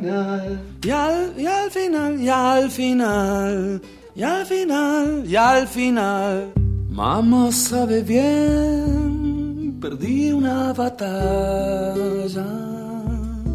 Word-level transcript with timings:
final. 0.00 0.60
Y 0.84 0.90
al, 0.90 1.34
y 1.38 1.46
al 1.46 1.70
final, 1.70 2.20
y 2.20 2.28
al 2.28 2.70
final, 2.70 3.82
y 4.14 4.22
al 4.22 4.46
final, 4.46 5.24
y 5.26 5.36
al 5.36 5.66
final. 5.68 6.52
Mamá 6.90 7.52
sabe 7.52 8.02
bien, 8.02 9.78
perdí 9.80 10.32
una 10.32 10.72
batalla. 10.72 12.46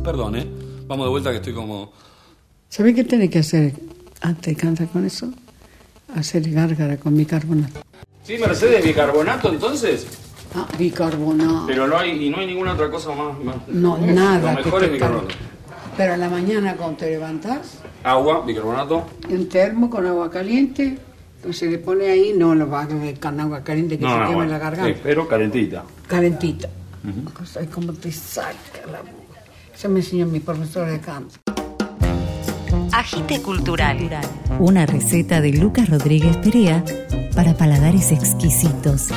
Perdón, 0.04 0.36
¿eh? 0.38 0.48
Vamos 0.88 1.06
de 1.06 1.10
vuelta 1.10 1.30
que 1.32 1.38
estoy 1.38 1.54
como... 1.54 1.92
¿Sabes 2.70 2.96
qué 2.96 3.04
tenés 3.04 3.30
que 3.30 3.40
hacer 3.40 3.74
antes 4.22 4.56
de 4.56 4.62
cantar 4.62 4.88
con 4.88 5.06
eso? 5.06 5.30
Hacer 6.16 6.50
gárgara 6.52 6.98
con 6.98 7.16
bicarbonato. 7.18 7.82
Sí, 8.24 8.38
Mercedes, 8.38 8.84
bicarbonato 8.84 9.50
entonces. 9.52 10.06
Ah, 10.56 10.68
bicarbonato. 10.78 11.66
Pero 11.68 11.88
no 11.88 11.98
hay, 11.98 12.26
y 12.26 12.30
no 12.30 12.38
hay 12.38 12.48
ninguna 12.48 12.74
otra 12.74 12.90
cosa 12.90 13.10
más. 13.14 13.38
más- 13.44 13.56
No, 13.68 13.98
nada. 13.98 14.52
Lo 14.54 14.58
que 14.60 14.64
mejor 14.66 14.80
te 14.82 14.86
es 14.88 14.92
bicarbonato. 14.94 15.36
Pero 15.98 16.14
a 16.14 16.18
la 16.18 16.30
mañana 16.30 16.76
cuando 16.76 16.98
te 16.98 17.10
levantás, 17.12 17.80
Agua, 18.04 18.44
bicarbonato. 18.46 19.06
un 19.30 19.48
termo 19.48 19.90
con 19.90 20.06
agua 20.06 20.30
caliente, 20.32 20.98
entonces 21.38 21.72
le 21.72 21.78
pone 21.78 22.08
ahí, 22.10 22.34
no 22.36 22.56
lo 22.56 22.70
va 22.70 22.84
a 22.84 22.88
comer 22.88 23.20
con 23.20 23.40
agua 23.40 23.64
caliente 23.64 23.98
que 24.00 24.06
se 24.06 24.12
queme 24.12 24.34
bueno, 24.36 24.52
la 24.52 24.58
garganta. 24.60 24.94
sí, 24.94 25.00
pero 25.04 25.28
calentita. 25.28 25.84
Calentita. 26.08 26.70
Cosa 27.34 27.60
ahí 27.60 27.68
como 27.68 27.94
te 27.94 28.12
saca 28.12 28.54
la 28.92 29.00
boca. 29.00 29.42
Eso 29.76 29.90
me 29.90 30.00
enseñó 30.00 30.26
mi 30.26 30.40
profesora 30.40 30.88
de 30.92 31.00
canto. 31.00 31.36
Agite 32.92 33.42
Cultural. 33.42 33.98
Una 34.60 34.86
receta 34.86 35.42
de 35.42 35.54
Lucas 35.54 35.90
Rodríguez 35.90 36.38
Perea 36.38 36.84
para 37.36 37.56
paladares 37.56 38.12
exquisitos. 38.12 39.10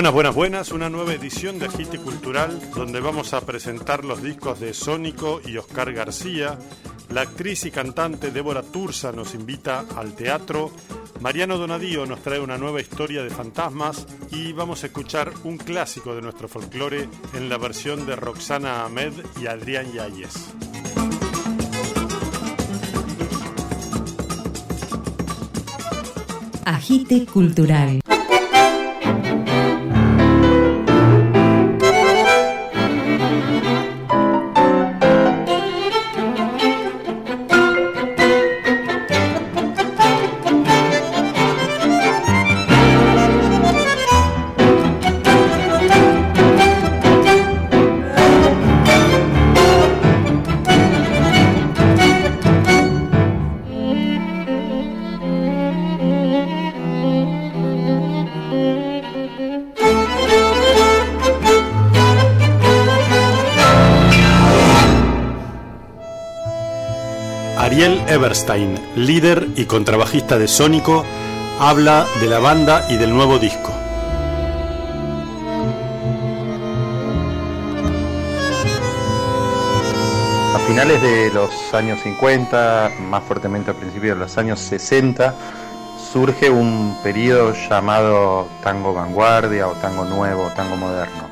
Buenas, 0.00 0.14
buenas, 0.14 0.34
buenas. 0.34 0.72
Una 0.72 0.88
nueva 0.88 1.12
edición 1.12 1.58
de 1.58 1.66
Agite 1.66 1.98
Cultural 1.98 2.58
donde 2.74 3.00
vamos 3.00 3.34
a 3.34 3.42
presentar 3.42 4.02
los 4.02 4.22
discos 4.22 4.58
de 4.58 4.72
Sónico 4.72 5.42
y 5.44 5.58
Oscar 5.58 5.92
García. 5.92 6.58
La 7.10 7.20
actriz 7.20 7.66
y 7.66 7.70
cantante 7.70 8.30
Débora 8.30 8.62
Tursa 8.62 9.12
nos 9.12 9.34
invita 9.34 9.84
al 9.94 10.14
teatro. 10.14 10.70
Mariano 11.20 11.58
Donadío 11.58 12.06
nos 12.06 12.22
trae 12.22 12.40
una 12.40 12.56
nueva 12.56 12.80
historia 12.80 13.22
de 13.22 13.28
fantasmas 13.28 14.06
y 14.32 14.54
vamos 14.54 14.84
a 14.84 14.86
escuchar 14.86 15.34
un 15.44 15.58
clásico 15.58 16.14
de 16.14 16.22
nuestro 16.22 16.48
folclore 16.48 17.06
en 17.34 17.50
la 17.50 17.58
versión 17.58 18.06
de 18.06 18.16
Roxana 18.16 18.86
Ahmed 18.86 19.12
y 19.38 19.48
Adrián 19.48 19.92
Yáñez. 19.92 20.32
Agite 26.64 27.26
Cultural. 27.26 28.00
Eberstein, 68.10 68.74
líder 68.96 69.46
y 69.54 69.66
contrabajista 69.66 70.36
de 70.36 70.48
Sónico, 70.48 71.04
habla 71.60 72.06
de 72.20 72.26
la 72.26 72.40
banda 72.40 72.86
y 72.90 72.96
del 72.96 73.14
nuevo 73.14 73.38
disco. 73.38 73.72
A 80.56 80.58
finales 80.66 81.00
de 81.00 81.30
los 81.32 81.50
años 81.72 82.00
50, 82.02 82.90
más 83.08 83.22
fuertemente 83.22 83.70
a 83.70 83.74
principios 83.74 84.16
de 84.16 84.24
los 84.24 84.36
años 84.38 84.58
60, 84.58 85.32
surge 86.12 86.50
un 86.50 86.96
periodo 87.04 87.54
llamado 87.54 88.48
tango 88.64 88.92
vanguardia 88.92 89.68
o 89.68 89.72
tango 89.74 90.04
nuevo, 90.04 90.50
tango 90.56 90.74
moderno, 90.76 91.30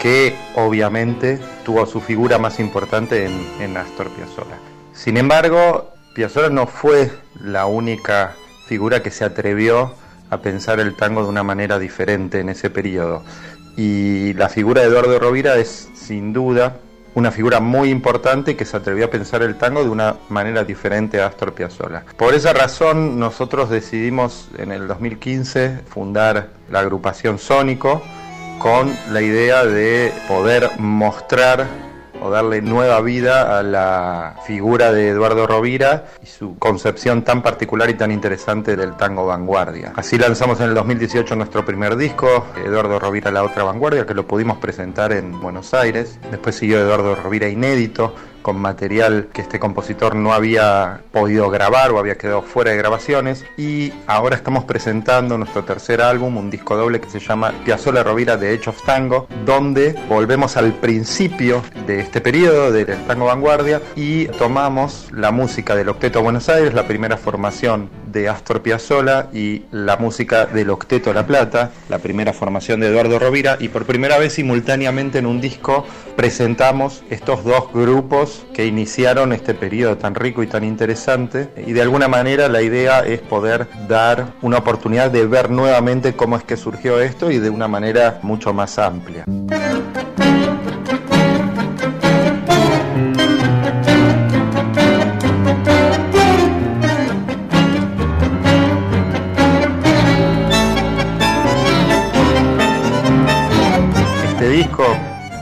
que 0.00 0.36
obviamente 0.54 1.40
tuvo 1.64 1.86
su 1.86 2.00
figura 2.00 2.38
más 2.38 2.60
importante 2.60 3.26
en, 3.26 3.48
en 3.58 3.76
Astor 3.76 4.08
Piazzolla. 4.10 4.58
Sin 4.92 5.16
embargo, 5.16 5.99
Piazzolla 6.14 6.50
no 6.50 6.66
fue 6.66 7.10
la 7.40 7.66
única 7.66 8.34
figura 8.66 9.02
que 9.02 9.10
se 9.10 9.24
atrevió 9.24 9.94
a 10.28 10.38
pensar 10.38 10.80
el 10.80 10.96
tango 10.96 11.22
de 11.22 11.28
una 11.28 11.42
manera 11.42 11.78
diferente 11.78 12.40
en 12.40 12.48
ese 12.48 12.70
periodo. 12.70 13.22
Y 13.76 14.32
la 14.34 14.48
figura 14.48 14.82
de 14.82 14.88
Eduardo 14.88 15.18
Rovira 15.18 15.56
es 15.56 15.88
sin 15.94 16.32
duda 16.32 16.78
una 17.14 17.32
figura 17.32 17.60
muy 17.60 17.90
importante 17.90 18.56
que 18.56 18.64
se 18.64 18.76
atrevió 18.76 19.06
a 19.06 19.10
pensar 19.10 19.42
el 19.42 19.56
tango 19.56 19.82
de 19.82 19.90
una 19.90 20.16
manera 20.28 20.64
diferente 20.64 21.20
a 21.20 21.26
Astor 21.26 21.54
Piazzolla. 21.54 22.04
Por 22.16 22.34
esa 22.34 22.52
razón 22.52 23.18
nosotros 23.18 23.70
decidimos 23.70 24.48
en 24.58 24.70
el 24.70 24.86
2015 24.86 25.80
fundar 25.88 26.50
la 26.70 26.80
agrupación 26.80 27.38
Sónico 27.38 28.02
con 28.58 28.94
la 29.12 29.22
idea 29.22 29.64
de 29.64 30.12
poder 30.28 30.70
mostrar 30.78 31.66
o 32.20 32.30
darle 32.30 32.62
nueva 32.62 33.00
vida 33.00 33.58
a 33.58 33.62
la 33.62 34.36
figura 34.46 34.92
de 34.92 35.08
Eduardo 35.08 35.46
Rovira 35.46 36.06
y 36.22 36.26
su 36.26 36.58
concepción 36.58 37.22
tan 37.22 37.42
particular 37.42 37.90
y 37.90 37.94
tan 37.94 38.10
interesante 38.12 38.76
del 38.76 38.96
tango 38.96 39.26
vanguardia. 39.26 39.92
Así 39.96 40.18
lanzamos 40.18 40.60
en 40.60 40.68
el 40.68 40.74
2018 40.74 41.36
nuestro 41.36 41.64
primer 41.64 41.96
disco, 41.96 42.46
Eduardo 42.64 42.98
Rovira 42.98 43.30
La 43.30 43.42
Otra 43.42 43.64
Vanguardia, 43.64 44.06
que 44.06 44.14
lo 44.14 44.26
pudimos 44.26 44.58
presentar 44.58 45.12
en 45.12 45.40
Buenos 45.40 45.74
Aires. 45.74 46.18
Después 46.30 46.56
siguió 46.56 46.78
Eduardo 46.78 47.14
Rovira 47.14 47.48
Inédito, 47.48 48.14
con 48.42 48.58
material 48.60 49.28
que 49.32 49.42
este 49.42 49.58
compositor 49.58 50.14
no 50.14 50.32
había 50.32 51.00
podido 51.12 51.50
grabar 51.50 51.90
o 51.90 51.98
había 51.98 52.16
quedado 52.16 52.42
fuera 52.42 52.70
de 52.70 52.76
grabaciones. 52.76 53.44
Y 53.56 53.92
ahora 54.06 54.36
estamos 54.36 54.64
presentando 54.64 55.38
nuestro 55.38 55.64
tercer 55.64 56.00
álbum, 56.00 56.36
un 56.36 56.50
disco 56.50 56.76
doble 56.76 57.00
que 57.00 57.10
se 57.10 57.20
llama 57.20 57.52
Piazzolla 57.64 58.02
Rovira 58.02 58.38
The 58.38 58.54
Edge 58.54 58.68
of 58.68 58.82
Tango, 58.84 59.26
donde 59.44 59.94
volvemos 60.08 60.56
al 60.56 60.72
principio 60.74 61.62
de 61.86 62.00
este 62.00 62.20
periodo 62.20 62.72
del 62.72 62.86
tango 63.06 63.26
vanguardia 63.26 63.80
y 63.96 64.26
tomamos 64.26 65.08
la 65.12 65.30
música 65.30 65.74
del 65.74 65.88
Octeto 65.88 66.22
Buenos 66.22 66.48
Aires, 66.48 66.74
la 66.74 66.86
primera 66.86 67.16
formación 67.16 67.99
de 68.10 68.28
Astor 68.28 68.62
Piazzolla 68.62 69.28
y 69.32 69.64
la 69.70 69.96
música 69.96 70.46
del 70.46 70.70
Octeto 70.70 71.12
La 71.12 71.26
Plata, 71.26 71.70
la 71.88 71.98
primera 71.98 72.32
formación 72.32 72.80
de 72.80 72.88
Eduardo 72.88 73.18
Rovira 73.18 73.56
y 73.60 73.68
por 73.68 73.86
primera 73.86 74.18
vez 74.18 74.34
simultáneamente 74.34 75.18
en 75.18 75.26
un 75.26 75.40
disco 75.40 75.84
presentamos 76.16 77.02
estos 77.10 77.44
dos 77.44 77.72
grupos 77.72 78.44
que 78.54 78.66
iniciaron 78.66 79.32
este 79.32 79.54
periodo 79.54 79.96
tan 79.96 80.14
rico 80.14 80.42
y 80.42 80.46
tan 80.46 80.64
interesante 80.64 81.48
y 81.66 81.72
de 81.72 81.82
alguna 81.82 82.08
manera 82.08 82.48
la 82.48 82.62
idea 82.62 83.00
es 83.00 83.20
poder 83.20 83.68
dar 83.88 84.34
una 84.42 84.58
oportunidad 84.58 85.10
de 85.10 85.26
ver 85.26 85.50
nuevamente 85.50 86.14
cómo 86.14 86.36
es 86.36 86.44
que 86.44 86.56
surgió 86.56 87.00
esto 87.00 87.30
y 87.30 87.38
de 87.38 87.50
una 87.50 87.68
manera 87.68 88.18
mucho 88.22 88.52
más 88.52 88.78
amplia. 88.78 89.24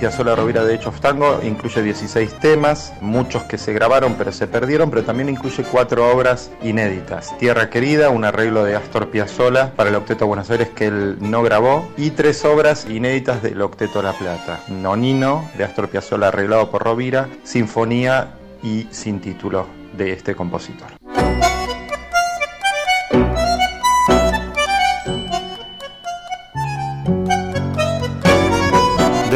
Piazzolla 0.09 0.35
Rovira 0.35 0.65
de 0.65 0.75
Hecho 0.75 0.89
of 0.89 1.03
Tango, 1.03 1.39
incluye 1.45 1.83
16 1.83 2.41
temas, 2.41 2.95
muchos 3.03 3.43
que 3.43 3.59
se 3.59 3.75
grabaron 3.75 4.15
pero 4.15 4.33
se 4.33 4.47
perdieron, 4.47 4.89
pero 4.89 5.05
también 5.05 5.29
incluye 5.29 5.63
cuatro 5.65 6.11
obras 6.11 6.51
inéditas. 6.63 7.37
Tierra 7.37 7.69
Querida, 7.69 8.09
un 8.09 8.25
arreglo 8.25 8.65
de 8.65 8.75
Astor 8.75 9.11
Piazzolla 9.11 9.75
para 9.77 9.91
el 9.91 9.97
Octeto 9.97 10.27
Buenos 10.27 10.49
Aires 10.49 10.71
que 10.71 10.87
él 10.87 11.19
no 11.21 11.43
grabó, 11.43 11.87
y 11.99 12.13
tres 12.13 12.43
obras 12.47 12.87
inéditas 12.89 13.43
del 13.43 13.61
Octeto 13.61 14.01
La 14.01 14.15
Plata. 14.15 14.61
Nonino, 14.69 15.47
de 15.59 15.65
Astor 15.65 15.91
Piazzolla 15.91 16.29
arreglado 16.29 16.71
por 16.71 16.85
Rovira, 16.85 17.29
Sinfonía 17.45 18.29
y 18.63 18.89
Sin 18.91 19.21
Título 19.21 19.67
de 19.95 20.13
este 20.13 20.35
compositor. 20.35 20.98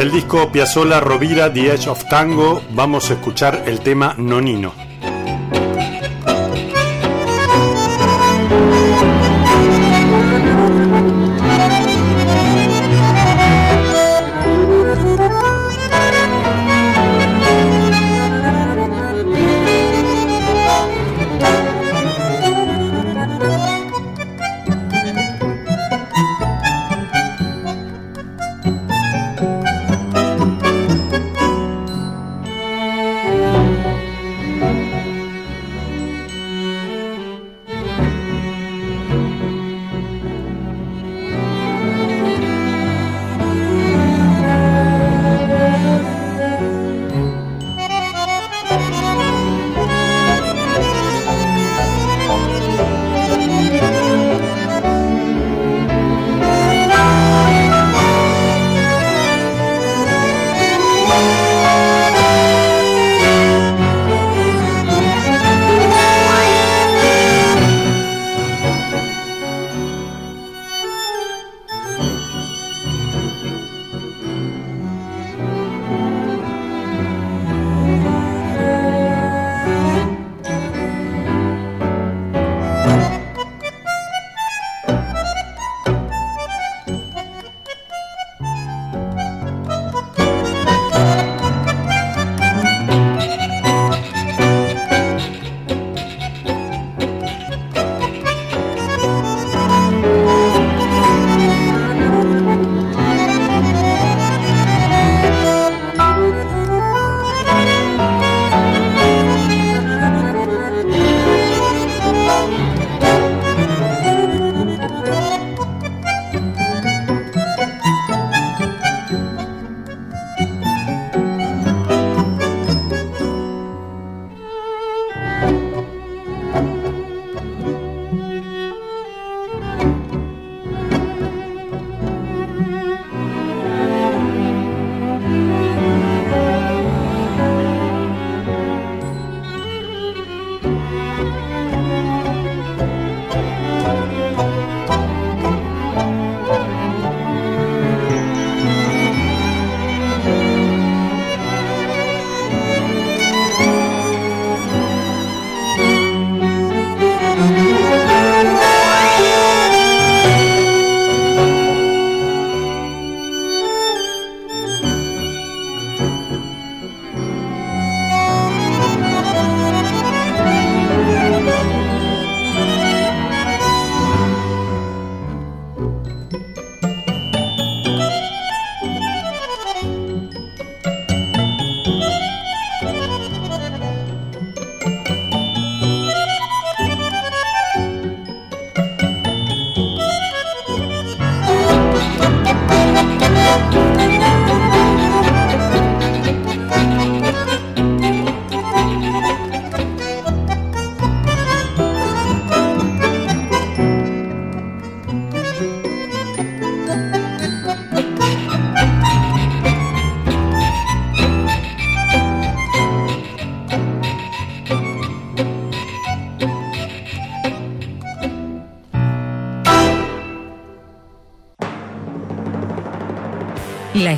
Del 0.03 0.11
disco 0.11 0.51
Piazzolla 0.51 0.99
Rovira 0.99 1.49
The 1.49 1.75
Edge 1.75 1.87
of 1.87 2.09
Tango 2.09 2.61
vamos 2.71 3.09
a 3.09 3.13
escuchar 3.13 3.63
el 3.67 3.79
tema 3.79 4.13
Nonino. 4.17 4.82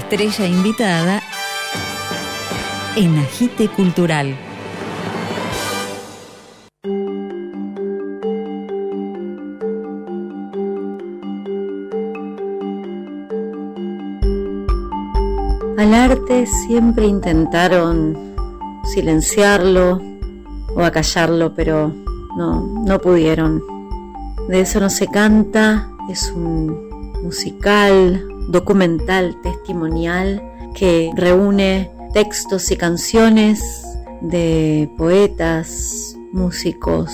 Estrella 0.06 0.46
invitada 0.46 1.20
en 2.96 3.18
Agite 3.18 3.68
Cultural. 3.70 4.38
Al 15.76 15.94
arte 15.96 16.46
siempre 16.46 17.08
intentaron 17.08 18.16
silenciarlo 18.94 20.00
o 20.76 20.84
acallarlo, 20.84 21.56
pero 21.56 21.92
no, 22.38 22.62
no 22.86 23.00
pudieron. 23.00 23.60
De 24.50 24.60
eso 24.62 24.80
no 24.80 24.92
se 24.92 25.08
canta, 25.08 25.90
es 26.08 26.32
un 26.32 27.12
musical 27.24 28.35
documental 28.48 29.40
testimonial 29.42 30.42
que 30.74 31.12
reúne 31.16 31.92
textos 32.14 32.72
y 32.72 32.78
canciones 32.78 33.84
de 34.22 34.90
poetas, 34.98 36.16
músicos, 36.32 37.12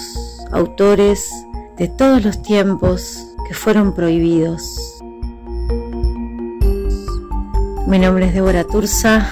autores 0.51 1.29
de 1.77 1.87
todos 1.87 2.23
los 2.23 2.41
tiempos 2.41 3.25
que 3.47 3.53
fueron 3.53 3.93
prohibidos. 3.93 5.01
Mi 7.87 7.99
nombre 7.99 8.27
es 8.27 8.33
Débora 8.33 8.63
Turza, 8.63 9.29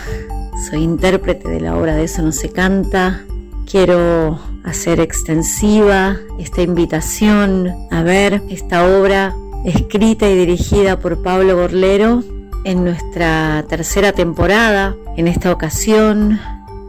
soy 0.70 0.84
intérprete 0.84 1.48
de 1.48 1.62
la 1.62 1.77
obra 1.77 1.96
de 1.96 2.03
Eso 2.03 2.22
no 2.22 2.32
se 2.32 2.50
canta. 2.50 3.24
Quiero 3.65 4.39
hacer 4.63 5.00
extensiva 5.00 6.18
esta 6.39 6.62
invitación 6.62 7.74
a 7.91 8.03
ver 8.03 8.41
esta 8.50 8.86
obra 8.86 9.36
escrita 9.66 10.30
y 10.30 10.36
dirigida 10.36 11.00
por 11.00 11.22
Pablo 11.22 11.56
Borlero 11.56 12.24
en 12.63 12.84
nuestra 12.84 13.66
tercera 13.68 14.12
temporada, 14.12 14.96
en 15.18 15.28
esta 15.28 15.51
ocasión 15.51 16.39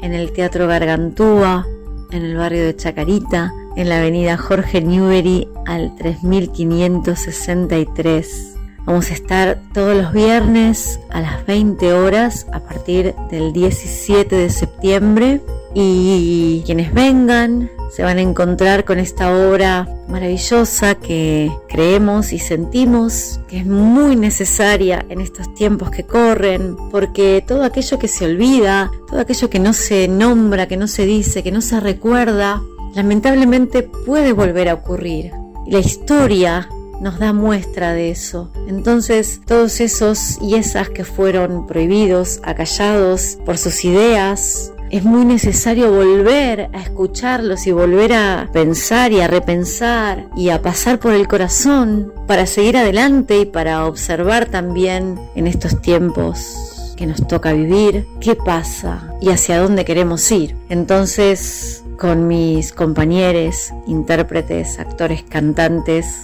en 0.01 0.15
el 0.15 0.33
Teatro 0.33 0.67
Gargantúa, 0.67 1.67
en 2.11 2.25
el 2.25 2.37
barrio 2.37 2.65
de 2.65 2.75
Chacarita, 2.75 3.53
en 3.77 3.89
la 3.89 3.99
avenida 3.99 4.37
Jorge 4.37 4.81
Newbery 4.81 5.47
al 5.67 5.95
3563. 5.97 8.57
Vamos 8.85 9.11
a 9.11 9.15
estar 9.15 9.61
todos 9.73 9.97
los 9.97 10.13
viernes 10.13 10.99
a 11.11 11.21
las 11.21 11.47
20 11.47 11.93
horas 11.93 12.49
a 12.53 12.59
partir 12.61 13.15
del 13.31 13.53
17 13.53 14.35
de 14.35 14.51
septiembre 14.51 15.41
y 15.75 16.65
quienes 16.67 16.93
vengan 16.93 17.71
se 17.91 18.03
van 18.03 18.19
a 18.19 18.23
encontrar 18.23 18.85
con 18.85 18.99
esta 18.99 19.35
obra 19.35 19.89
maravillosa 20.09 20.95
que 20.95 21.51
creemos 21.69 22.33
y 22.33 22.39
sentimos 22.39 23.41
que 23.49 23.59
es 23.59 23.67
muy 23.67 24.17
necesaria 24.17 25.05
en 25.09 25.21
estos 25.21 25.53
tiempos 25.55 25.91
que 25.91 26.05
corren, 26.05 26.77
porque 26.91 27.45
todo 27.47 27.65
aquello 27.65 27.99
que 27.99 28.09
se 28.09 28.25
olvida, 28.27 28.91
todo 29.09 29.21
aquello 29.21 29.51
que 29.51 29.59
no 29.59 29.73
se 29.73 30.09
nombra, 30.09 30.69
que 30.69 30.77
no 30.77 30.87
se 30.87 31.05
dice, 31.05 31.43
que 31.43 31.53
no 31.53 31.61
se 31.61 31.81
recuerda, 31.81 32.63
lamentablemente 32.95 33.83
puede 33.83 34.33
volver 34.33 34.69
a 34.69 34.75
ocurrir. 34.75 35.33
Y 35.67 35.73
la 35.73 35.81
historia 35.81 36.69
nos 37.01 37.19
da 37.19 37.33
muestra 37.33 37.93
de 37.93 38.11
eso. 38.11 38.53
Entonces, 38.69 39.41
todos 39.47 39.81
esos 39.81 40.39
y 40.41 40.57
esas 40.57 40.91
que 40.91 41.05
fueron 41.05 41.67
prohibidos, 41.67 42.41
acallados 42.45 43.39
por 43.45 43.59
sus 43.59 43.85
ideas, 43.85 44.73
es 44.91 45.05
muy 45.05 45.25
necesario 45.25 45.93
volver 45.93 46.69
a 46.73 46.81
escucharlos 46.81 47.67
y 47.67 47.73
volver 47.73 48.13
a 48.13 48.49
pensar 48.53 49.13
y 49.13 49.21
a 49.21 49.29
repensar 49.29 50.27
y 50.37 50.51
a 50.51 50.63
pasar 50.63 50.99
por 50.99 51.13
el 51.13 51.29
corazón 51.29 52.13
para 52.27 52.45
seguir 52.47 52.77
adelante 52.77 53.39
y 53.39 53.47
para 53.47 53.87
observar 53.87 54.47
también 54.47 55.19
en 55.37 55.47
estos 55.47 55.81
tiempos 55.81 56.95
que 56.97 57.07
nos 57.07 57.27
toca 57.27 57.53
vivir 57.53 58.05
qué 58.21 58.35
pasa 58.35 59.15
y 59.21 59.31
hacia 59.31 59.61
dónde 59.61 59.85
queremos 59.85 60.31
ir. 60.33 60.57
Entonces, 60.69 61.85
con 61.97 62.27
mis 62.27 62.73
compañeros, 62.73 63.73
intérpretes, 63.87 64.81
actores, 64.81 65.23
cantantes, 65.23 66.23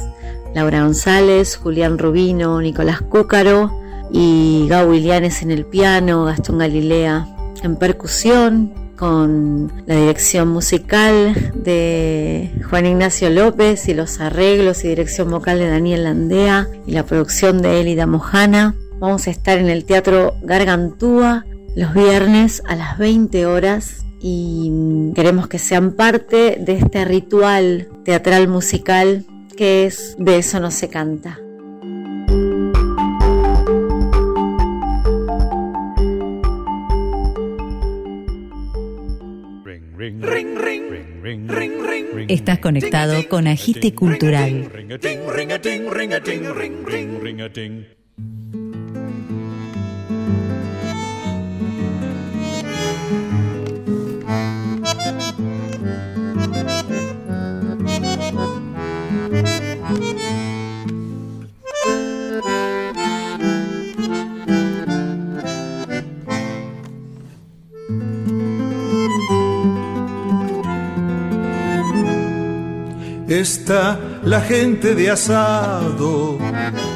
Laura 0.54 0.82
González, 0.82 1.56
Julián 1.56 1.98
Rubino, 1.98 2.60
Nicolás 2.60 3.00
Cúcaro 3.00 3.78
y 4.10 4.66
Gau 4.68 4.90
Willianes 4.90 5.42
en 5.42 5.52
el 5.52 5.66
piano, 5.66 6.24
Gastón 6.24 6.58
Galilea 6.58 7.35
en 7.66 7.76
percusión, 7.76 8.72
con 8.96 9.70
la 9.86 9.96
dirección 9.96 10.48
musical 10.48 11.52
de 11.54 12.50
Juan 12.68 12.86
Ignacio 12.86 13.28
López 13.30 13.88
y 13.88 13.94
los 13.94 14.20
arreglos 14.20 14.84
y 14.84 14.88
dirección 14.88 15.30
vocal 15.30 15.58
de 15.58 15.68
Daniel 15.68 16.04
Landea 16.04 16.66
y 16.86 16.92
la 16.92 17.04
producción 17.04 17.60
de 17.60 17.80
Elida 17.80 18.06
Mojana. 18.06 18.74
Vamos 18.98 19.26
a 19.26 19.30
estar 19.30 19.58
en 19.58 19.68
el 19.68 19.84
Teatro 19.84 20.34
Gargantúa 20.42 21.44
los 21.74 21.92
viernes 21.92 22.62
a 22.66 22.74
las 22.74 22.96
20 22.96 23.44
horas 23.44 24.06
y 24.18 25.12
queremos 25.14 25.46
que 25.46 25.58
sean 25.58 25.92
parte 25.92 26.56
de 26.58 26.78
este 26.78 27.04
ritual 27.04 27.88
teatral 28.04 28.48
musical 28.48 29.26
que 29.56 29.86
es 29.86 30.16
De 30.18 30.38
eso 30.38 30.60
no 30.60 30.70
se 30.70 30.88
canta. 30.88 31.38
Estás 42.28 42.58
conectado 42.58 43.28
con 43.28 43.46
Agite 43.46 43.94
Cultural. 43.94 44.70
Está 73.28 73.98
la 74.22 74.40
gente 74.40 74.94
de 74.94 75.10
asado, 75.10 76.38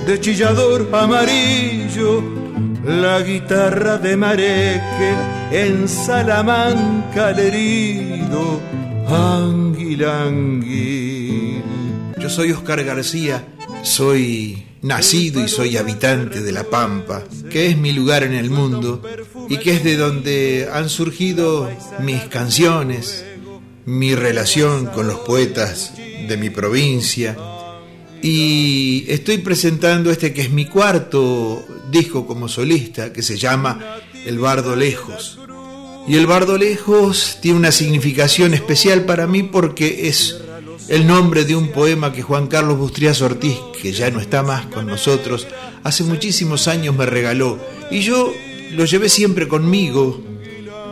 de 0.06 0.20
chillador 0.20 0.88
amarillo, 0.92 2.22
la 2.84 3.20
guitarra 3.20 3.98
de 3.98 4.16
Mareque, 4.16 5.14
en 5.50 5.88
Salamanca 5.88 7.30
el 7.30 7.38
herido, 7.40 8.60
Anguil. 9.08 10.06
Yo 12.16 12.30
soy 12.30 12.52
Oscar 12.52 12.84
García, 12.84 13.44
soy 13.82 14.66
nacido 14.82 15.42
y 15.44 15.48
soy 15.48 15.76
habitante 15.78 16.42
de 16.42 16.52
La 16.52 16.62
Pampa, 16.62 17.24
que 17.50 17.70
es 17.70 17.76
mi 17.76 17.90
lugar 17.90 18.22
en 18.22 18.34
el 18.34 18.50
mundo 18.50 19.02
y 19.48 19.56
que 19.56 19.72
es 19.72 19.82
de 19.82 19.96
donde 19.96 20.68
han 20.72 20.88
surgido 20.88 21.68
mis 21.98 22.22
canciones, 22.26 23.24
mi 23.84 24.14
relación 24.14 24.86
con 24.86 25.08
los 25.08 25.18
poetas 25.18 25.94
de 26.28 26.36
mi 26.36 26.50
provincia. 26.50 27.36
Y 28.22 29.04
estoy 29.08 29.38
presentando 29.38 30.10
este 30.10 30.32
que 30.32 30.42
es 30.42 30.50
mi 30.50 30.66
cuarto 30.66 31.64
disco 31.90 32.26
como 32.26 32.48
solista, 32.48 33.12
que 33.12 33.22
se 33.22 33.38
llama 33.38 33.98
El 34.26 34.38
Bardo 34.38 34.76
Lejos. 34.76 35.38
Y 36.06 36.16
El 36.16 36.26
Bardo 36.26 36.58
Lejos 36.58 37.38
tiene 37.40 37.58
una 37.58 37.72
significación 37.72 38.54
especial 38.54 39.04
para 39.04 39.26
mí 39.26 39.42
porque 39.42 40.08
es 40.08 40.36
el 40.88 41.06
nombre 41.06 41.44
de 41.44 41.54
un 41.54 41.68
poema 41.68 42.12
que 42.12 42.22
Juan 42.22 42.46
Carlos 42.48 42.78
Bustrias 42.78 43.22
Ortiz, 43.22 43.56
que 43.80 43.92
ya 43.92 44.10
no 44.10 44.20
está 44.20 44.42
más 44.42 44.66
con 44.66 44.86
nosotros, 44.86 45.46
hace 45.82 46.04
muchísimos 46.04 46.68
años 46.68 46.96
me 46.96 47.06
regaló. 47.06 47.58
Y 47.90 48.00
yo 48.00 48.32
lo 48.72 48.84
llevé 48.84 49.08
siempre 49.08 49.48
conmigo 49.48 50.22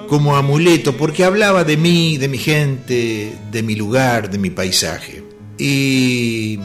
como 0.09 0.37
amuleto 0.37 0.97
porque 0.97 1.25
hablaba 1.25 1.65
de 1.65 1.77
mí, 1.77 2.17
de 2.17 2.29
mi 2.29 2.38
gente, 2.38 3.33
de 3.53 3.62
mi 3.62 3.77
lugar, 3.77 4.31
de 4.31 4.38
mi 4.38 4.50
paisaje. 4.50 5.23
Y 5.59 6.59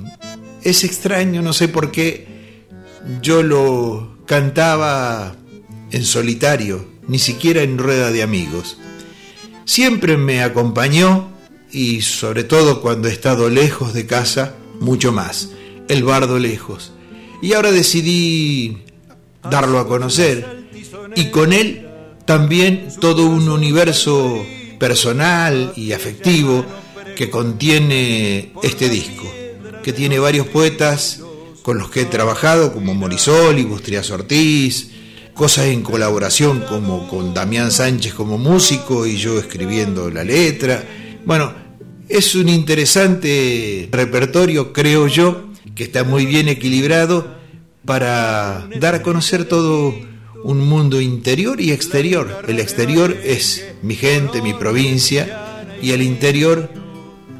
es 0.63 0.83
extraño, 0.83 1.41
no 1.41 1.53
sé 1.53 1.67
por 1.67 1.91
qué, 1.91 2.65
yo 3.21 3.43
lo 3.43 4.17
cantaba 4.25 5.35
en 5.91 6.05
solitario, 6.05 6.85
ni 7.07 7.19
siquiera 7.19 7.61
en 7.63 7.77
rueda 7.77 8.11
de 8.11 8.23
amigos. 8.23 8.77
Siempre 9.65 10.17
me 10.17 10.41
acompañó 10.41 11.29
y 11.71 12.01
sobre 12.01 12.43
todo 12.43 12.81
cuando 12.81 13.07
he 13.07 13.11
estado 13.11 13.49
lejos 13.49 13.93
de 13.93 14.05
casa, 14.05 14.55
mucho 14.79 15.11
más, 15.11 15.49
el 15.89 16.03
bardo 16.03 16.39
lejos. 16.39 16.93
Y 17.41 17.53
ahora 17.53 17.71
decidí 17.71 18.83
darlo 19.49 19.79
a 19.79 19.87
conocer 19.87 20.63
y 21.15 21.25
con 21.25 21.51
él 21.51 21.87
también 22.25 22.89
todo 22.99 23.25
un 23.25 23.49
universo 23.49 24.45
personal 24.79 25.73
y 25.75 25.91
afectivo 25.91 26.65
que 27.15 27.29
contiene 27.29 28.51
este 28.63 28.89
disco, 28.89 29.23
que 29.83 29.93
tiene 29.93 30.19
varios 30.19 30.47
poetas 30.47 31.21
con 31.61 31.77
los 31.77 31.89
que 31.89 32.01
he 32.01 32.05
trabajado, 32.05 32.73
como 32.73 32.93
Morisol 32.93 33.63
Bustrias 33.65 34.11
Ortiz, 34.11 34.89
cosas 35.33 35.65
en 35.65 35.81
colaboración 35.81 36.61
como 36.67 37.07
con 37.07 37.33
Damián 37.33 37.71
Sánchez 37.71 38.13
como 38.13 38.37
músico 38.37 39.05
y 39.05 39.17
yo 39.17 39.39
escribiendo 39.39 40.09
la 40.09 40.23
letra. 40.23 40.83
Bueno, 41.25 41.53
es 42.09 42.35
un 42.35 42.49
interesante 42.49 43.89
repertorio, 43.91 44.73
creo 44.73 45.07
yo, 45.07 45.49
que 45.75 45.85
está 45.85 46.03
muy 46.03 46.25
bien 46.25 46.49
equilibrado 46.49 47.35
para 47.85 48.67
dar 48.79 48.95
a 48.95 49.01
conocer 49.01 49.45
todo 49.45 49.93
un 50.43 50.67
mundo 50.67 51.01
interior 51.01 51.61
y 51.61 51.71
exterior. 51.71 52.43
El 52.47 52.59
exterior 52.59 53.15
es 53.23 53.65
mi 53.81 53.95
gente, 53.95 54.41
mi 54.41 54.53
provincia, 54.53 55.65
y 55.81 55.91
el 55.91 56.01
interior 56.01 56.69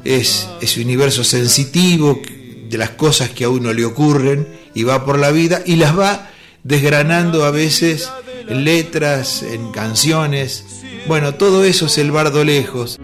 es 0.04 0.48
ese 0.60 0.82
universo 0.82 1.24
sensitivo 1.24 2.20
de 2.68 2.78
las 2.78 2.90
cosas 2.90 3.30
que 3.30 3.44
a 3.44 3.48
uno 3.48 3.72
le 3.72 3.84
ocurren 3.84 4.46
y 4.74 4.82
va 4.82 5.04
por 5.04 5.18
la 5.18 5.30
vida 5.30 5.62
y 5.64 5.76
las 5.76 5.98
va 5.98 6.30
desgranando 6.62 7.44
a 7.44 7.50
veces 7.50 8.10
en 8.48 8.64
letras, 8.64 9.42
en 9.42 9.70
canciones. 9.70 10.64
Bueno, 11.06 11.34
todo 11.34 11.64
eso 11.64 11.86
es 11.86 11.98
el 11.98 12.10
bardo 12.10 12.44
lejos. 12.44 12.98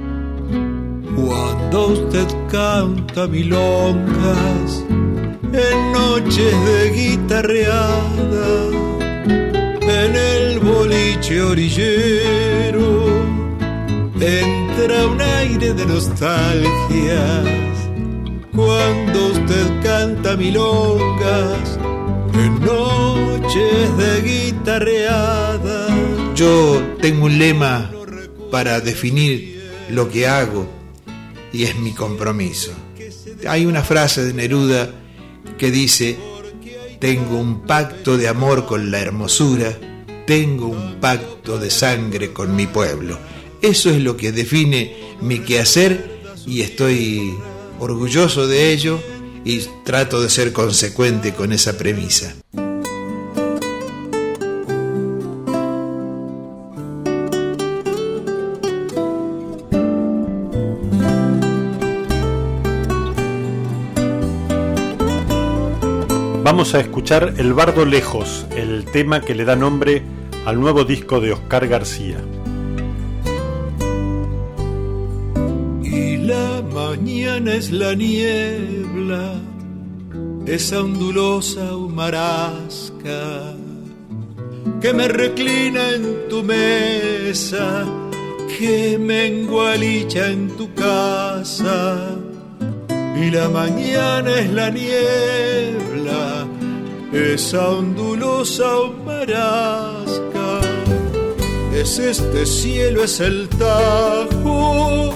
Cuando 1.15 1.89
usted 1.89 2.27
canta 2.51 3.27
milongas 3.27 4.85
en 5.53 5.93
noches 5.93 6.55
de 6.65 6.91
guitarreada, 6.91 8.90
en 10.05 10.17
el 10.17 10.61
boliche 10.61 11.43
orillero, 11.43 13.07
entra 14.21 15.07
un 15.07 15.21
aire 15.21 15.75
de 15.75 15.87
nostalgias 15.87 17.49
cuando 18.55 19.27
usted 19.29 19.83
canta 19.83 20.37
milongas 20.37 21.79
en 22.35 22.61
noches 22.61 23.97
de 23.99 24.23
guitarreada. 24.23 25.89
Yo 26.35 26.83
tengo 27.01 27.27
un 27.27 27.39
lema 27.39 27.91
para 28.51 28.81
definir 28.81 29.61
lo 29.91 30.09
que 30.09 30.27
hago 30.27 30.67
y 31.53 31.65
es 31.65 31.77
mi 31.79 31.93
compromiso. 31.93 32.73
Hay 33.47 33.67
una 33.67 33.83
frase 33.83 34.25
de 34.25 34.33
Neruda 34.33 34.91
que 35.59 35.71
dice, 35.71 36.19
tengo 37.01 37.39
un 37.39 37.63
pacto 37.63 38.17
de 38.17 38.29
amor 38.29 38.67
con 38.67 38.91
la 38.91 39.01
hermosura, 39.01 39.77
tengo 40.31 40.69
un 40.69 41.01
pacto 41.01 41.59
de 41.59 41.71
sangre 41.71 42.33
con 42.33 42.55
mi 42.55 42.69
pueblo. 42.69 43.19
Eso 43.63 43.91
es 43.91 44.01
lo 44.01 44.17
que 44.17 44.31
define 44.31 45.17
mi 45.21 45.41
quehacer 45.41 46.21
y 46.47 46.61
estoy 46.61 47.35
orgulloso 47.81 48.47
de 48.47 48.73
ello 48.73 49.01
y 49.45 49.59
trato 49.85 50.23
de 50.23 50.31
ser 50.31 50.53
consecuente 50.53 51.35
con 51.35 51.51
esa 51.51 51.77
premisa. 51.77 52.37
Vamos 66.45 66.75
a 66.77 66.81
escuchar 66.81 67.35
El 67.37 67.53
Bardo 67.53 67.85
Lejos, 67.85 68.47
el 68.55 68.85
tema 68.85 69.23
que 69.23 69.35
le 69.35 69.45
da 69.45 69.57
nombre 69.57 70.20
al 70.47 70.61
nuevo 70.61 70.85
disco 70.85 71.21
de 71.21 71.33
Oscar 71.33 71.67
García. 71.69 72.19
Y 75.83 76.17
la 76.19 76.63
mañana 76.73 77.55
es 77.55 77.71
la 77.71 77.95
niebla, 77.95 79.35
esa 80.47 80.81
ondulosa 80.81 81.77
humarasca 81.77 83.55
que 84.81 84.95
me 84.95 85.09
reclina 85.09 85.91
en 85.91 86.29
tu 86.29 86.43
mesa, 86.43 87.85
que 88.59 88.99
me 88.99 89.27
engualicha 89.27 90.31
en 90.31 90.49
tu 90.57 90.73
casa. 90.75 92.17
Y 93.17 93.31
la 93.31 93.49
mañana 93.51 94.41
es 94.41 94.51
la 94.51 94.71
niebla, 94.71 96.47
esa 97.13 97.69
ondulosa 97.69 98.81
humarasca. 98.81 99.90
Es 101.81 101.99
este 101.99 102.45
cielo, 102.45 103.05
es 103.05 103.21
el 103.21 103.49
tajo 103.49 105.15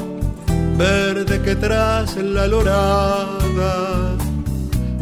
verde 0.78 1.42
que 1.42 1.54
tras 1.56 2.16
la 2.16 2.46
lorada 2.46 4.16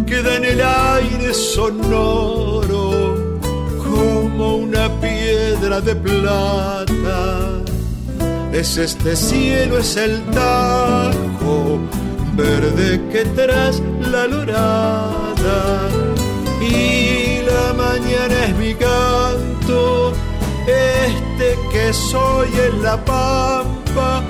queda 0.04 0.38
en 0.38 0.44
el 0.44 0.60
aire 0.60 1.32
sonoro 1.32 3.38
como 3.78 4.56
una 4.56 4.88
piedra 5.00 5.80
de 5.80 5.94
plata. 5.94 7.62
Es 8.52 8.76
este 8.76 9.14
cielo, 9.14 9.78
es 9.78 9.96
el 9.96 10.20
tajo 10.32 11.78
verde 12.34 13.00
que 13.12 13.24
tras 13.36 13.80
la 14.10 14.26
lorada 14.26 15.88
y 16.60 17.40
la 17.46 17.72
mañana 17.74 18.46
es 18.46 18.56
mi 18.56 18.74
canto, 18.74 19.21
que 21.72 21.92
soy 21.92 22.48
en 22.68 22.82
la 22.82 22.96
pampa, 23.04 24.22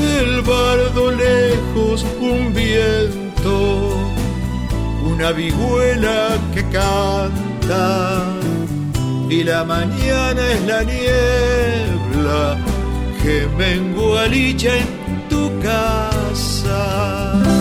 el 0.00 0.42
bardo 0.42 1.10
lejos 1.10 2.04
un 2.20 2.52
viento, 2.54 3.96
una 5.04 5.32
vihuela 5.32 6.38
que 6.54 6.62
canta 6.70 8.24
y 9.28 9.44
la 9.44 9.64
mañana 9.64 10.52
es 10.52 10.62
la 10.62 10.82
niebla 10.84 12.56
que 13.22 13.46
me 13.58 13.74
engualicha 13.74 14.76
en 14.76 15.28
tu 15.28 15.50
casa. 15.60 17.57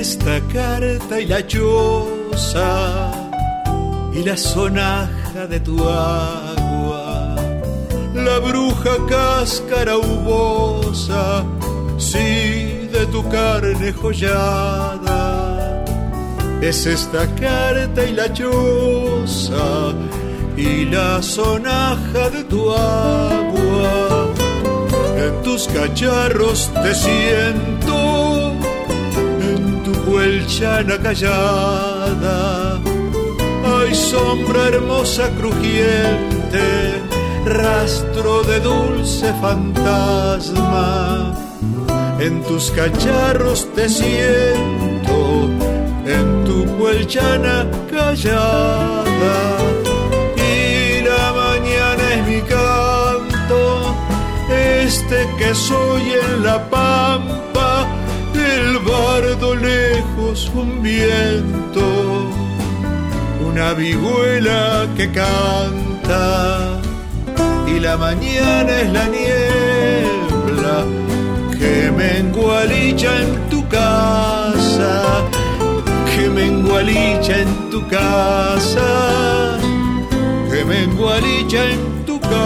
Esta 0.00 0.40
carta 0.52 1.20
y 1.20 1.26
la 1.26 1.46
choza 1.46 3.12
y 4.14 4.24
la 4.24 4.34
sonaja 4.34 5.46
de 5.46 5.60
tu 5.60 5.76
agua, 5.86 7.36
la 8.14 8.38
bruja 8.38 8.96
cáscara 9.08 9.98
uvosa, 9.98 11.44
sí, 11.98 12.88
de 12.94 13.06
tu 13.12 13.28
carne 13.28 13.92
jollada. 13.92 15.84
Es 16.62 16.86
esta 16.86 17.26
carta 17.34 18.04
y 18.04 18.12
la 18.12 18.32
choza 18.32 19.92
y 20.56 20.86
la 20.86 21.22
sonaja 21.22 22.30
de 22.30 22.44
tu 22.44 22.72
agua. 22.72 24.28
En 25.24 25.42
tus 25.42 25.68
cacharros 25.68 26.70
te 26.82 26.94
siento, 26.94 27.70
en 27.70 27.79
tu 29.92 30.04
cuelchana 30.04 30.98
callada. 30.98 32.80
Hay 33.64 33.94
sombra 33.94 34.68
hermosa 34.68 35.28
crujiente, 35.38 37.02
rastro 37.44 38.42
de 38.42 38.60
dulce 38.60 39.32
fantasma. 39.40 41.34
En 42.18 42.42
tus 42.44 42.70
cacharros 42.70 43.66
te 43.74 43.88
siento, 43.88 45.48
en 46.06 46.44
tu 46.44 46.66
cuelchana 46.78 47.66
callada. 47.90 49.38
Y 50.36 51.02
la 51.02 51.32
mañana 51.32 52.14
es 52.16 52.26
mi 52.26 52.40
canto, 52.42 53.94
este 54.50 55.28
que 55.38 55.54
soy 55.54 56.02
en 56.22 56.44
la 56.44 56.58
pampa, 56.68 57.49
un 60.30 60.80
viento, 60.80 62.30
una 63.44 63.72
vihuela 63.72 64.86
que 64.96 65.10
canta. 65.10 66.80
Y 67.66 67.80
la 67.80 67.96
mañana 67.96 68.80
es 68.80 68.92
la 68.92 69.08
niebla 69.08 70.84
que 71.58 71.90
me 71.90 72.18
engualicha 72.18 73.22
en 73.22 73.48
tu 73.50 73.66
casa, 73.68 75.24
que 76.14 76.28
me 76.28 76.46
engualicha 76.46 77.40
en 77.40 77.70
tu 77.70 77.88
casa, 77.88 79.58
que 80.48 80.64
me 80.64 80.84
engualicha 80.84 81.64
en 81.72 82.04
tu 82.06 82.20
casa. 82.20 82.40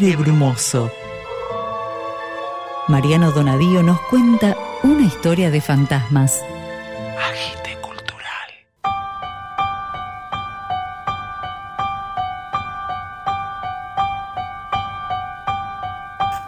Aire 0.00 0.14
brumoso. 0.14 0.92
Mariano 2.86 3.32
Donadío 3.32 3.82
nos 3.82 4.00
cuenta 4.02 4.56
una 4.84 5.04
historia 5.04 5.50
de 5.50 5.60
fantasmas. 5.60 6.40
Agite 7.18 7.76
cultural. 7.80 8.48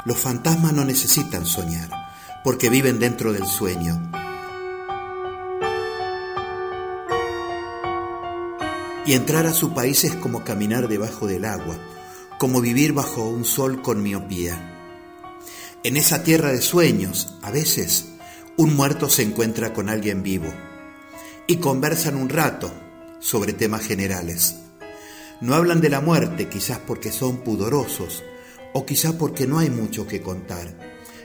Los 0.04 0.16
fantasmas 0.16 0.72
no 0.72 0.84
necesitan 0.84 1.44
soñar, 1.44 1.88
porque 2.44 2.70
viven 2.70 3.00
dentro 3.00 3.32
del 3.32 3.46
sueño. 3.46 4.00
Y 9.06 9.14
entrar 9.14 9.46
a 9.46 9.52
su 9.52 9.74
país 9.74 10.04
es 10.04 10.14
como 10.14 10.44
caminar 10.44 10.86
debajo 10.86 11.26
del 11.26 11.46
agua, 11.46 11.74
como 12.40 12.62
vivir 12.62 12.94
bajo 12.94 13.28
un 13.28 13.44
sol 13.44 13.82
con 13.82 14.02
miopía. 14.02 14.96
En 15.84 15.98
esa 15.98 16.22
tierra 16.22 16.50
de 16.50 16.62
sueños, 16.62 17.34
a 17.42 17.50
veces, 17.50 18.12
un 18.56 18.74
muerto 18.74 19.10
se 19.10 19.22
encuentra 19.22 19.74
con 19.74 19.90
alguien 19.90 20.22
vivo 20.22 20.48
y 21.46 21.56
conversan 21.56 22.16
un 22.16 22.30
rato 22.30 22.72
sobre 23.18 23.52
temas 23.52 23.82
generales. 23.86 24.56
No 25.42 25.52
hablan 25.54 25.82
de 25.82 25.90
la 25.90 26.00
muerte, 26.00 26.48
quizás 26.48 26.78
porque 26.78 27.12
son 27.12 27.44
pudorosos 27.44 28.24
o 28.72 28.86
quizás 28.86 29.12
porque 29.12 29.46
no 29.46 29.58
hay 29.58 29.68
mucho 29.68 30.06
que 30.06 30.22
contar. 30.22 30.78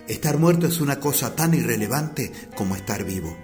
Estar 0.10 0.38
muerto 0.38 0.67
es 0.67 0.82
una 0.82 0.99
cosa 0.99 1.34
tan 1.34 1.54
irrelevante 1.54 2.30
como 2.58 2.75
estar 2.75 3.06
vivo. 3.06 3.38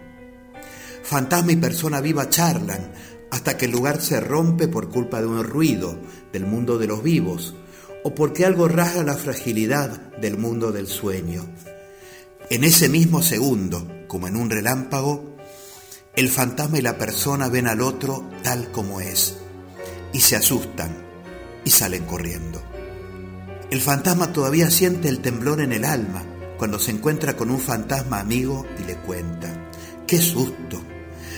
Fantasma 1.04 1.54
y 1.54 1.56
persona 1.56 2.02
viva 2.02 2.28
charlan 2.28 2.92
hasta 3.32 3.56
que 3.56 3.64
el 3.64 3.72
lugar 3.72 4.02
se 4.02 4.20
rompe 4.20 4.68
por 4.68 4.90
culpa 4.90 5.22
de 5.22 5.28
un 5.28 5.46
ruido 5.46 5.98
del 6.34 6.46
mundo 6.46 6.78
de 6.78 6.88
los 6.88 7.02
vivos 7.02 7.56
o 8.04 8.16
porque 8.16 8.46
algo 8.46 8.68
rasga 8.68 9.04
la 9.04 9.16
fragilidad 9.16 9.90
del 10.18 10.38
mundo 10.38 10.72
del 10.72 10.88
sueño. 10.88 11.48
En 12.50 12.64
ese 12.64 12.90
mismo 12.90 13.22
segundo, 13.22 13.88
como 14.08 14.28
en 14.28 14.36
un 14.36 14.50
relámpago, 14.50 15.38
el 16.16 16.30
fantasma 16.30 16.80
y 16.80 16.82
la 16.82 16.98
persona 16.98 17.48
ven 17.48 17.68
al 17.68 17.82
otro 17.82 18.30
tal 18.44 18.72
como 18.72 19.00
es 19.00 19.38
y 20.12 20.20
se 20.20 20.36
asustan 20.36 20.92
y 21.64 21.70
salen 21.70 22.04
corriendo. 22.06 22.62
El 23.70 23.80
fantasma 23.80 24.34
todavía 24.34 24.70
siente 24.70 25.08
el 25.08 25.22
temblor 25.22 25.62
en 25.62 25.72
el 25.72 25.86
alma 25.86 26.24
cuando 26.58 26.78
se 26.78 26.92
encuentra 26.92 27.38
con 27.38 27.50
un 27.50 27.60
fantasma 27.60 28.20
amigo 28.20 28.66
y 28.80 28.84
le 28.84 28.98
cuenta, 28.98 29.72
¡qué 30.06 30.20
susto! 30.20 30.84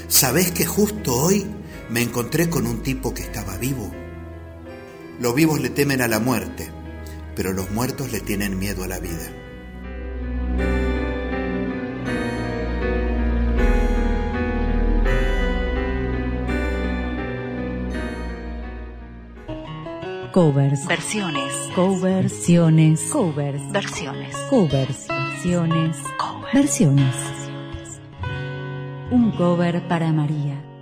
¿Sabés 0.08 0.52
que 0.52 0.65
justo 0.65 1.15
hoy 1.15 1.45
me 1.89 2.02
encontré 2.02 2.49
con 2.49 2.65
un 2.65 2.82
tipo 2.82 3.13
que 3.13 3.21
estaba 3.21 3.58
vivo? 3.58 3.91
Los 5.23 5.36
vivos 5.36 5.62
le 5.62 5.69
temen 5.69 6.01
a 6.01 6.09
la 6.09 6.19
muerte, 6.19 6.69
pero 7.33 7.53
los 7.53 7.71
muertos 7.71 8.12
le 8.12 8.19
tienen 8.19 8.59
miedo 8.59 8.83
a 8.83 8.88
la 8.89 8.99
vida. 8.99 9.31
Covers. 20.33 20.86
Versiones. 20.88 21.53
Coversiones. 21.73 23.01
Covers. 23.03 23.71
Versiones. 23.71 24.36
Covers. 24.49 25.07
Versiones. 25.07 25.97
Versiones. 26.53 27.15
Un 29.09 29.31
cover 29.38 29.88
para 29.88 30.12
María. 30.12 30.72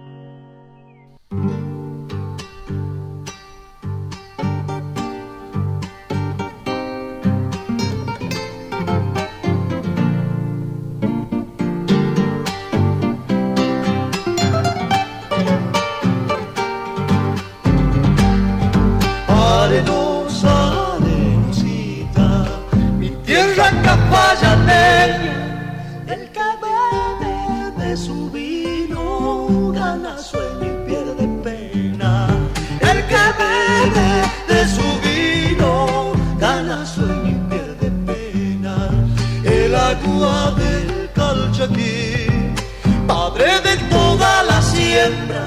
Siembra, 45.01 45.45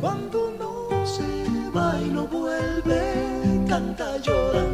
cuando 0.00 0.52
no 0.58 1.06
se 1.06 1.70
va 1.70 1.96
y 2.04 2.08
no 2.08 2.26
vuelve, 2.26 3.64
canta 3.68 4.16
llorando 4.18 4.69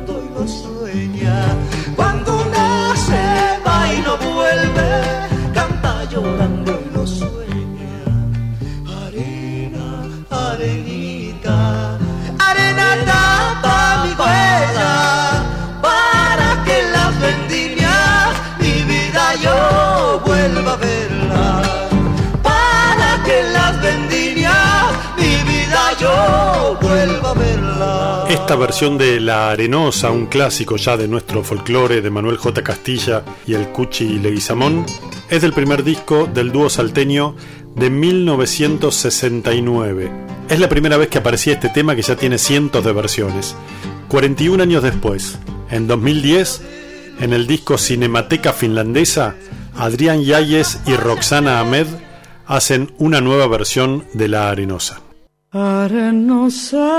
yo 26.01 26.79
vuelva 26.81 27.31
a 27.31 27.35
verla. 27.35 28.25
Esta 28.29 28.57
versión 28.57 28.99
de 28.99 29.21
La 29.21 29.51
Arenosa, 29.51 30.11
un 30.11 30.27
clásico 30.27 30.77
ya 30.77 30.97
de 30.97 31.07
nuestro 31.09 31.45
folclore 31.45 32.01
de 32.01 32.11
Manuel 32.11 32.37
J. 32.37 32.63
Castilla 32.63 33.25
y 33.47 33.55
el 33.55 33.69
Cuchi 33.69 34.19
Leguizamón, 34.19 34.85
es 35.31 35.43
del 35.43 35.53
primer 35.53 35.85
disco 35.85 36.27
del 36.27 36.51
dúo 36.53 36.69
salteño 36.69 37.37
de 37.75 37.91
1969. 37.91 40.11
Es 40.49 40.61
la 40.61 40.69
primera 40.69 40.97
vez 40.97 41.09
que 41.09 41.19
aparecía 41.19 41.55
este 41.55 41.69
tema 41.69 41.97
que 41.97 42.03
ya 42.03 42.17
tiene 42.17 42.39
cientos 42.39 42.85
de 42.85 42.93
versiones. 42.93 43.57
41 44.09 44.63
años 44.63 44.83
después, 44.83 45.39
en 45.71 45.87
2010, 45.87 46.63
en 47.21 47.33
el 47.33 47.47
disco 47.47 47.79
Cinemateca 47.79 48.53
Finlandesa, 48.53 49.37
Adrián 49.77 50.23
Yáñez 50.23 50.79
y 50.87 50.95
Roxana 50.95 51.61
Ahmed 51.61 51.87
hacen 52.47 52.93
una 52.99 53.21
nueva 53.21 53.49
versión 53.49 54.05
de 54.15 54.29
La 54.29 54.51
Arenosa. 54.51 55.06
Arenosa, 55.57 56.93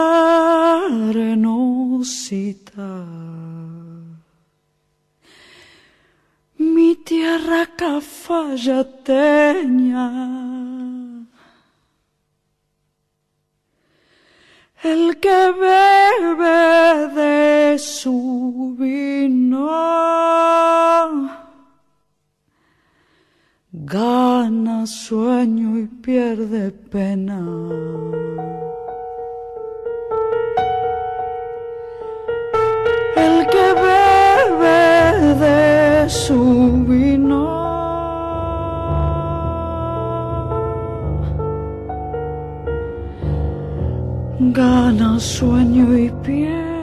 arenosita. 1.10 2.90
Mi 6.58 6.96
tierra 6.96 7.68
cafayateña. 7.76 10.10
El 14.82 15.20
que 15.20 15.52
bebe 15.52 17.10
de 17.14 17.78
su 17.78 18.76
vino 18.76 19.70
gana 23.86 24.86
sueño 24.86 25.80
y 25.80 25.88
pierde 25.88 26.72
pena. 26.72 27.40
El 33.16 33.48
que 33.48 33.68
bebe 33.86 35.36
de 35.44 36.10
su 36.10 36.86
vino 36.88 37.46
gana 44.40 45.20
sueño 45.20 45.98
y 45.98 46.10
pierde 46.24 46.77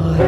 I. 0.00 0.27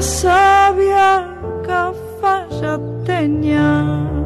sabia 0.00 1.26
cafallateña. 1.66 4.17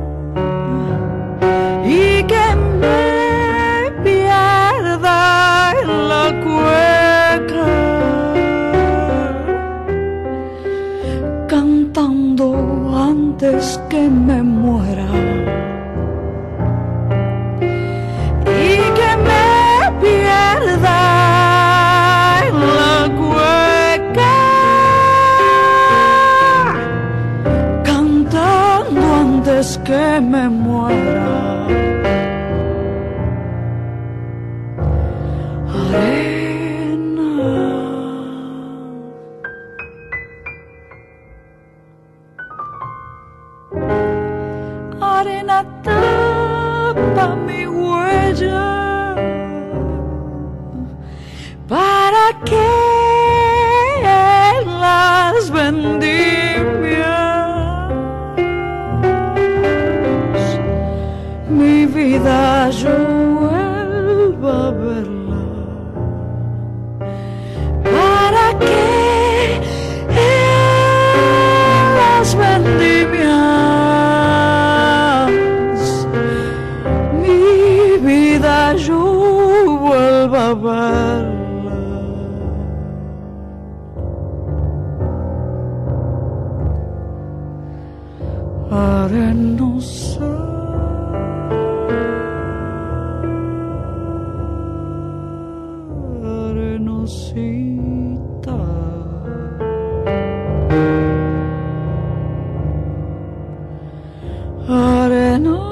no. 105.43 105.72